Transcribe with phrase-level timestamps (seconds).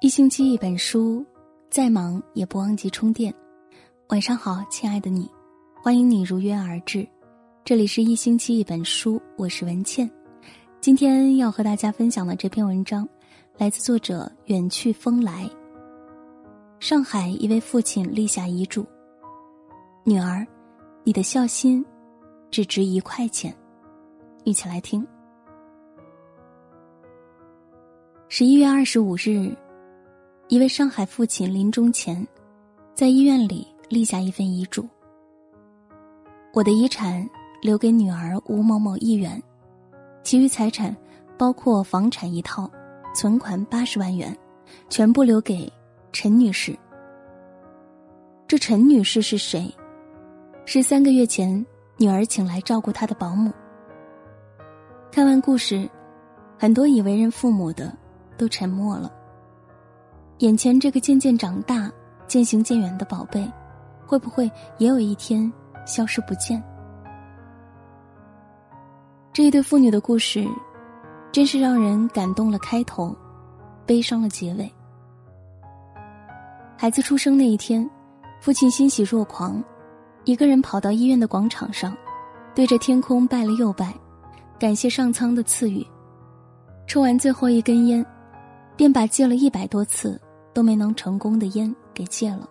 [0.00, 1.26] 一星期一本书，
[1.68, 3.34] 再忙也不忘记充电。
[4.10, 5.28] 晚上好，亲爱的你，
[5.82, 7.04] 欢迎你如约而至。
[7.64, 10.08] 这里是一星期一本书，我是文倩。
[10.80, 13.08] 今天要和大家分享的这篇文章，
[13.56, 15.50] 来自作者远去风来。
[16.78, 18.86] 上海一位父亲立下遗嘱：
[20.04, 20.46] 女儿，
[21.02, 21.84] 你的孝心
[22.52, 23.52] 只值一块钱。
[24.44, 25.04] 一起来听。
[28.28, 29.52] 十一月二十五日。
[30.48, 32.26] 一位上海父亲临终前，
[32.94, 34.88] 在医院里立下一份遗嘱：
[36.54, 37.28] 我的遗产
[37.60, 39.42] 留给女儿吴某某一元，
[40.22, 40.96] 其余财产
[41.36, 42.70] 包括房产一套，
[43.14, 44.34] 存款八十万元，
[44.88, 45.70] 全部留给
[46.12, 46.74] 陈女士。
[48.46, 49.70] 这陈女士是谁？
[50.64, 51.62] 是三个月前
[51.98, 53.52] 女儿请来照顾她的保姆。
[55.12, 55.86] 看完故事，
[56.58, 57.94] 很多已为人父母的
[58.38, 59.12] 都沉默了。
[60.38, 61.90] 眼前这个渐渐长大、
[62.28, 63.50] 渐行渐远的宝贝，
[64.06, 65.52] 会不会也有一天
[65.84, 66.62] 消失不见？
[69.32, 70.46] 这一对父女的故事，
[71.32, 73.16] 真是让人感动了开头，
[73.84, 74.72] 悲伤了结尾。
[76.76, 77.88] 孩子出生那一天，
[78.40, 79.60] 父亲欣喜若狂，
[80.22, 81.96] 一个人跑到医院的广场上，
[82.54, 83.92] 对着天空拜了又拜，
[84.56, 85.84] 感谢上苍的赐予。
[86.86, 88.06] 抽完最后一根烟，
[88.76, 90.20] 便把戒了一百多次。
[90.58, 92.50] 都没能成功的烟给戒了，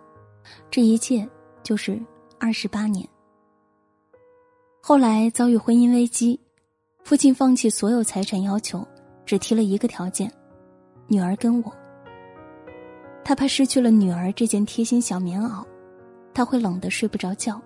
[0.70, 1.28] 这一戒
[1.62, 2.00] 就是
[2.40, 3.06] 二十八年。
[4.80, 6.40] 后来遭遇婚姻危机，
[7.04, 8.82] 父亲放弃所有财产要求，
[9.26, 10.32] 只提了一个条件：
[11.06, 11.70] 女儿跟我。
[13.22, 15.62] 他怕失去了女儿这件贴心小棉袄，
[16.32, 17.60] 他会冷得睡不着觉。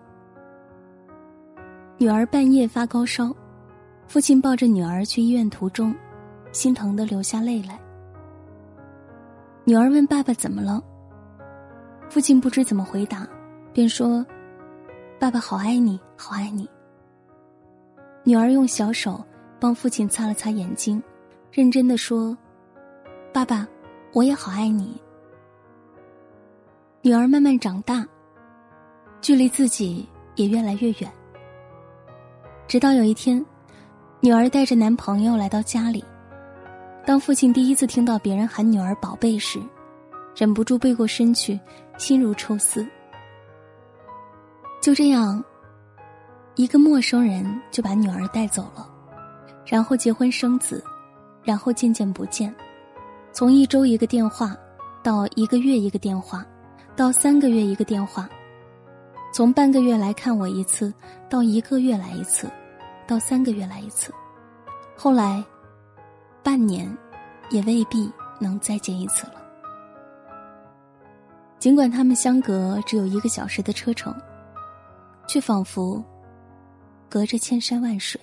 [1.99, 3.33] 女儿半夜发高烧，
[4.09, 5.95] 父亲抱着女儿去医院途中，
[6.51, 7.79] 心疼的流下泪来。
[9.65, 10.83] 女儿问爸爸怎么了？
[12.11, 13.27] 父亲不知怎么回答，
[13.73, 14.27] 便说
[15.21, 16.69] ：“爸爸好爱你，好爱你。”
[18.25, 19.25] 女儿用小手
[19.61, 21.01] 帮父亲擦了擦眼睛，
[21.53, 22.37] 认真的说
[23.33, 23.67] ：“爸爸，
[24.13, 25.01] 我也好爱你。”
[27.01, 28.05] 女儿慢慢长大，
[29.21, 31.11] 距离自己也越来越远。
[32.67, 33.45] 直到有一天，
[34.21, 36.05] 女儿带着男朋友来到家里。
[37.05, 39.61] 当父亲第一次听到别人喊女儿“宝贝”时，
[40.37, 41.59] 忍不住背过身去，
[41.99, 42.87] 心如抽丝。
[44.81, 45.43] 就这样，
[46.55, 48.89] 一个陌生人就把女儿带走了，
[49.67, 50.83] 然后结婚生子，
[51.43, 52.55] 然后渐渐不见，
[53.33, 54.57] 从一周一个电话，
[55.03, 56.47] 到一个月一个电话，
[56.95, 58.29] 到三个月一个电话，
[59.35, 60.95] 从半个月来看我一次，
[61.29, 62.49] 到一个月来一次，
[63.09, 64.13] 到三个月来一次，
[64.97, 65.45] 后来。
[66.43, 66.97] 半年，
[67.51, 68.11] 也未必
[68.41, 69.35] 能再见一次了。
[71.59, 74.13] 尽管他们相隔只有一个小时的车程，
[75.29, 76.03] 却仿佛
[77.09, 78.21] 隔着千山万水。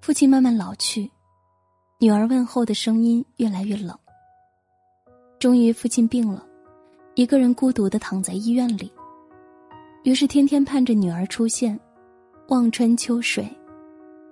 [0.00, 1.10] 父亲慢慢老去，
[1.98, 3.98] 女儿问候的声音越来越冷。
[5.40, 6.46] 终于，父亲病了，
[7.14, 8.92] 一个人孤独的躺在医院里。
[10.04, 11.78] 于是，天天盼着女儿出现，
[12.48, 13.48] 望穿秋水。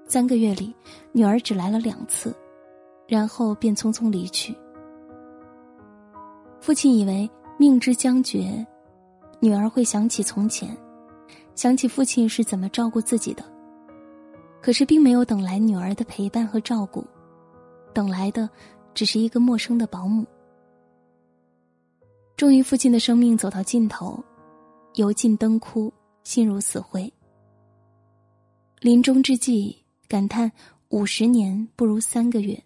[0.09, 0.75] 三个月里，
[1.12, 2.34] 女儿只来了两次，
[3.09, 4.56] 然后便匆匆离去。
[6.61, 7.28] 父亲以为
[7.59, 8.65] 命之将绝，
[9.41, 10.77] 女儿会想起从前，
[11.55, 13.44] 想起父亲是怎么照顾自己的。
[14.62, 17.05] 可是并没有等来女儿的陪伴和照顾，
[17.93, 18.49] 等来的
[18.94, 20.25] 只是一个陌生的保姆。
[22.37, 24.23] 终于，父亲的生命走到尽头，
[24.94, 25.93] 油尽灯枯，
[26.23, 27.12] 心如死灰。
[28.81, 29.86] 临终之际。
[30.09, 30.53] 感叹
[30.89, 32.62] 五十年不如三个月，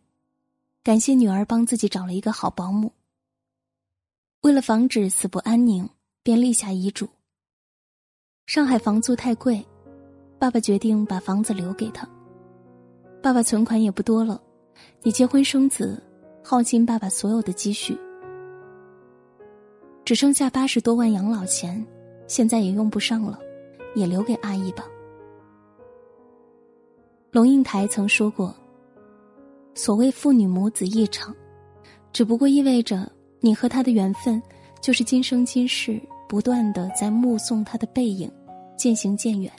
[0.83, 2.93] 感谢女儿帮自己找了一个好保姆。
[4.43, 5.89] 为了防止死不安宁，
[6.23, 7.09] 便立下遗嘱。
[8.47, 9.65] 上海房租太贵，
[10.39, 12.09] 爸爸决定把房子留给他。
[13.22, 14.42] 爸爸存款也不多了，
[15.03, 16.03] 你结婚生子，
[16.42, 17.97] 耗尽爸爸所有的积蓄，
[20.04, 21.87] 只剩下八十多万养老钱，
[22.27, 23.39] 现在也用不上了，
[23.95, 24.84] 也留给阿姨吧。
[27.32, 28.53] 龙应台曾说过
[29.72, 31.32] ：“所谓父女母子一场，
[32.12, 34.42] 只不过意味着你和他的缘分，
[34.80, 38.28] 就是今生今世不断的在目送他的背影
[38.77, 39.53] 渐行渐远，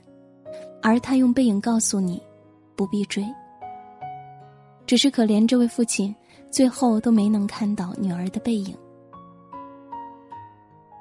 [0.81, 2.21] 而他用背影告诉你，
[2.75, 3.25] 不必追。
[4.85, 6.13] 只是可怜这位父亲，
[6.49, 8.75] 最后都没能看到女儿的背影。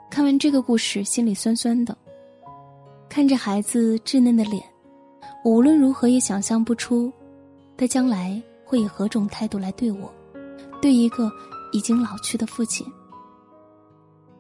[0.09, 1.99] 看完这个故事，心里酸酸的，
[3.09, 4.63] 看着孩子稚嫩的脸。”
[5.45, 7.13] 无论如何也想象不出，
[7.77, 10.13] 他将来会以何种态度来对我，
[10.83, 11.31] 对一个
[11.73, 12.87] 已经老去的父亲。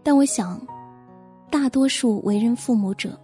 [0.02, 0.60] 但我想，
[1.50, 3.18] 大多数为人父母者，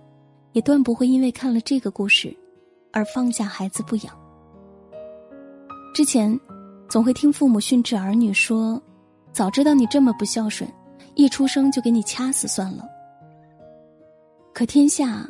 [0.52, 2.34] 也断不会因为看了这个故事，
[2.92, 4.14] 而放下孩子不养。
[5.94, 6.38] 之前，
[6.88, 8.80] 总会听父母训斥儿女说
[9.32, 10.70] ：“早知道你这么不孝顺，
[11.14, 12.84] 一出生就给你掐死算了。”
[14.54, 15.28] 可天下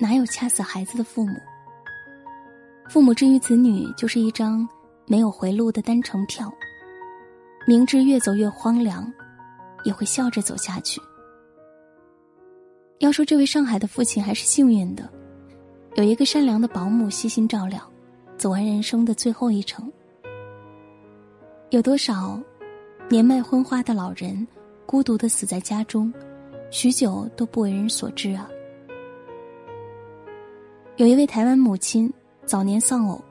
[0.00, 1.34] 哪有掐死孩子的父母？
[2.88, 4.66] 父母之于子女，就是一张
[5.06, 6.50] 没有回路的单程票。
[7.66, 9.12] 明知越走越荒凉，
[9.84, 11.00] 也会笑着走下去。
[13.00, 15.10] 要说这位上海的父亲还是幸运的，
[15.96, 17.82] 有一个善良的保姆悉心照料，
[18.36, 19.92] 走完人生的最后一程。
[21.70, 22.40] 有多少
[23.10, 24.46] 年迈昏花的老人，
[24.86, 26.10] 孤独的死在家中，
[26.70, 28.48] 许久都不为人所知啊！
[30.98, 32.12] 有一位台湾母亲。
[32.44, 33.22] 早年丧偶，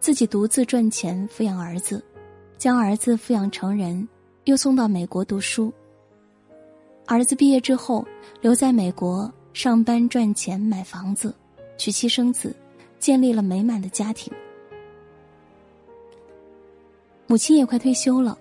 [0.00, 2.04] 自己独自赚钱抚养儿子，
[2.58, 4.06] 将儿子抚养成人，
[4.44, 5.72] 又送到美国读书。
[7.06, 8.04] 儿子毕业之后，
[8.42, 11.32] 留在美国上班赚钱买房子，
[11.78, 12.54] 娶妻生子，
[12.98, 14.30] 建立了美满的家庭。
[17.28, 18.36] 母亲也快退休了，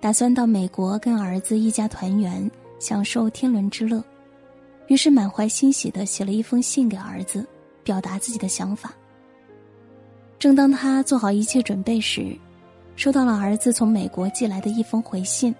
[0.00, 2.48] 打算到美国跟儿子一家团圆，
[2.78, 4.04] 享受天伦之乐，
[4.86, 7.44] 于是满怀欣喜的写了一封信给儿子，
[7.84, 8.92] 表达自己的想法。
[10.38, 12.36] 正当他做好一切准备时，
[12.96, 15.54] 收到了儿子从美国寄来的一封回信，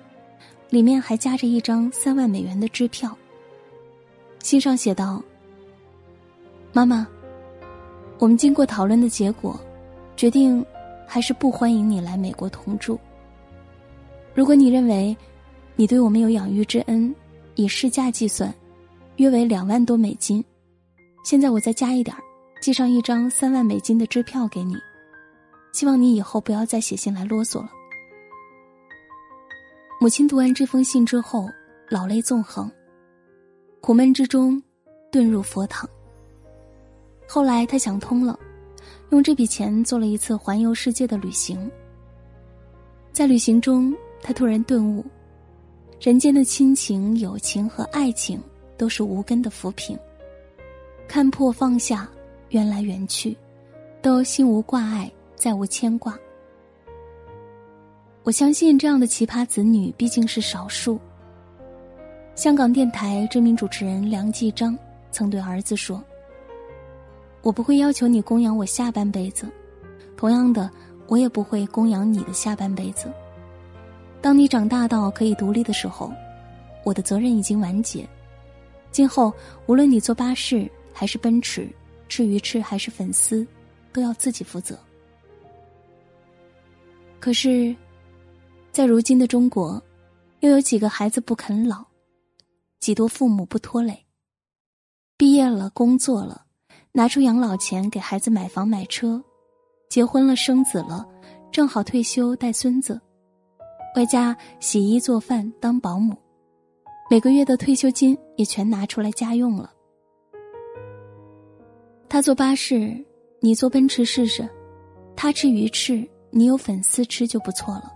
[0.70, 3.16] 里面还夹着一张三万美元的支票。
[4.40, 5.22] 信上写道
[6.74, 7.06] ：“妈妈，
[8.18, 9.58] 我们经过讨论的结果，
[10.16, 10.64] 决定
[11.06, 12.98] 还是不欢迎你来美国同住。
[14.34, 15.16] 如果你认为
[15.76, 17.14] 你对我们有养育之恩，
[17.54, 18.52] 以市价计算，
[19.16, 20.44] 约为两万多美金。
[21.22, 22.22] 现在我再加一点儿。”
[22.62, 24.76] 寄上一张三万美金的支票给你，
[25.72, 27.68] 希望你以后不要再写信来啰嗦了。
[30.00, 31.48] 母亲读完这封信之后，
[31.90, 32.70] 老泪纵横，
[33.80, 34.62] 苦闷之中，
[35.10, 35.90] 遁入佛堂。
[37.26, 38.38] 后来他想通了，
[39.10, 41.68] 用这笔钱做了一次环游世界的旅行。
[43.10, 43.92] 在旅行中，
[44.22, 45.04] 他突然顿悟：
[46.00, 48.40] 人间的亲情、友情和爱情
[48.76, 49.98] 都是无根的浮萍，
[51.12, 52.08] 看破放下。
[52.48, 53.36] 缘来缘去，
[54.00, 56.18] 都心无挂碍，再无牵挂。
[58.22, 60.98] 我相信这样的奇葩子女毕竟是少数。
[62.34, 64.74] 香港电台知名主持人梁继章
[65.10, 66.02] 曾对儿子说
[67.42, 69.46] ：“我不会要求你供养我下半辈子，
[70.16, 70.70] 同样的，
[71.08, 73.12] 我也不会供养你的下半辈子。
[74.22, 76.10] 当你长大到可以独立的时候，
[76.84, 78.08] 我的责任已经完结。
[78.90, 79.30] 今后
[79.66, 81.68] 无论你坐巴士还是奔驰。”
[82.08, 83.46] 吃鱼翅还是粉丝，
[83.90, 84.78] 都要自己负责。
[87.18, 87.74] 可是，
[88.70, 89.82] 在如今的中国，
[90.40, 91.82] 又有几个孩子不肯老，
[92.80, 94.04] 几多父母不拖累？
[95.16, 96.44] 毕业了，工作了，
[96.92, 99.24] 拿出养老钱给孩子买房买车，
[99.88, 101.08] 结婚了，生子了，
[101.50, 103.00] 正好退休带孙子，
[103.96, 106.14] 外加洗衣做饭当保姆，
[107.10, 109.72] 每个月的退休金也全拿出来家用了。
[112.12, 112.94] 他坐巴士，
[113.40, 114.44] 你坐奔驰试试；
[115.16, 117.90] 他吃鱼翅，你有粉丝吃就不错了。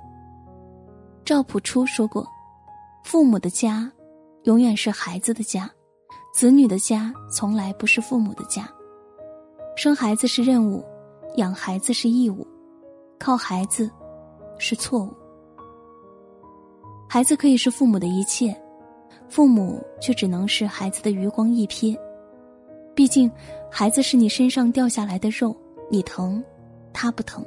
[1.23, 2.26] 赵朴初说过
[3.04, 3.92] ：“父母的家，
[4.44, 5.68] 永远是孩子的家；
[6.32, 8.66] 子女的家，从来不是父母的家。
[9.76, 10.82] 生孩子是任务，
[11.37, 12.46] 养孩子是义务，
[13.18, 13.90] 靠孩子
[14.56, 15.12] 是错误。
[17.06, 18.58] 孩子可以是父母的一切，
[19.28, 21.94] 父母却只能是孩子的余光一瞥。”
[22.96, 23.30] 毕竟，
[23.70, 25.54] 孩子是你身上掉下来的肉，
[25.90, 26.42] 你疼，
[26.94, 27.44] 他不疼，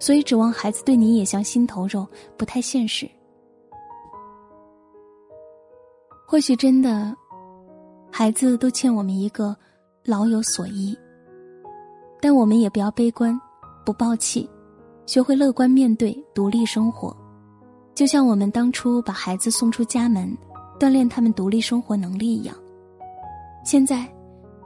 [0.00, 2.04] 所以指望孩子对你也像心头肉，
[2.36, 3.08] 不太现实。
[6.26, 7.14] 或许真的，
[8.10, 9.56] 孩子都欠我们一个
[10.04, 10.98] 老有所依，
[12.20, 13.40] 但我们也不要悲观，
[13.86, 14.50] 不抱气，
[15.06, 17.16] 学会乐观面对，独立生活，
[17.94, 20.36] 就像我们当初把孩子送出家门，
[20.80, 22.56] 锻炼他们独立生活能力一样。
[23.64, 24.04] 现在。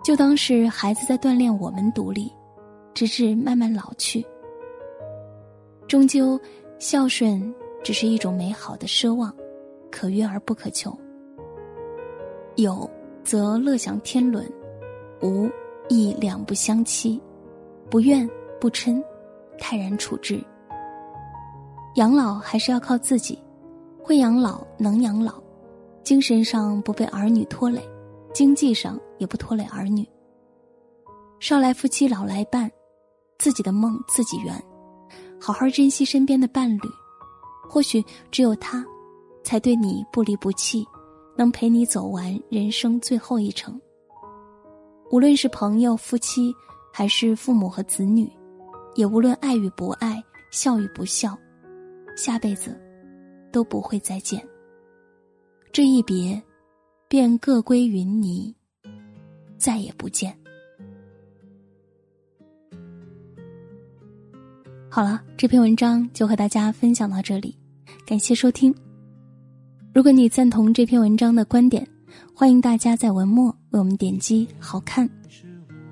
[0.02, 2.32] 就当是孩子在锻炼我们独立，
[2.92, 4.25] 直至慢慢老去。
[5.87, 6.38] 终究，
[6.78, 7.54] 孝顺
[7.85, 9.32] 只是一种美好的奢望，
[9.90, 10.92] 可遇而不可求。
[12.56, 12.88] 有
[13.23, 14.44] 则乐享天伦，
[15.23, 15.49] 无
[15.88, 17.23] 亦两不相欺，
[17.88, 18.28] 不怨
[18.61, 19.02] 不嗔，
[19.59, 20.42] 泰然处之。
[21.94, 23.38] 养老还是要靠自己，
[24.02, 25.35] 会养老能养老，
[26.02, 27.80] 精神上不被儿女拖累。
[28.33, 30.09] 经济上也不拖累儿女。
[31.39, 32.71] 少来夫妻老来伴，
[33.39, 34.55] 自己的梦自己圆，
[35.41, 36.89] 好好珍惜身边的伴侣，
[37.69, 38.85] 或许只有他，
[39.43, 40.87] 才对你不离不弃，
[41.37, 43.81] 能陪你走完人生最后一程。
[45.11, 46.55] 无论是朋友、夫妻，
[46.93, 48.31] 还是父母和子女，
[48.95, 51.37] 也无论爱与不爱、孝与不孝，
[52.17, 52.81] 下辈子
[53.51, 54.43] 都不会再见。
[55.73, 56.41] 这一别，
[57.12, 58.57] 便各归云泥，
[59.59, 60.35] 再也不见。
[64.88, 67.54] 好了，这篇文章就和大家分享到这里，
[68.07, 68.75] 感谢收听。
[69.92, 71.87] 如果你赞同这篇文章的观点，
[72.35, 75.07] 欢迎大家在文末为我们点击“好看”。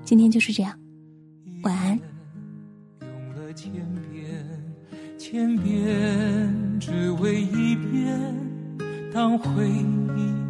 [0.02, 0.74] 今天就是这样，
[1.64, 2.00] 晚安。
[3.02, 3.70] 用了千
[4.10, 8.18] 遍，千遍，只为一遍，
[9.12, 10.49] 当回忆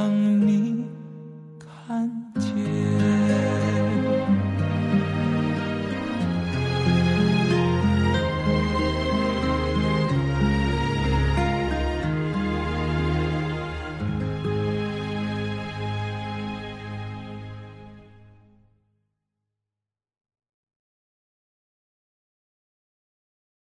[0.00, 0.49] 想。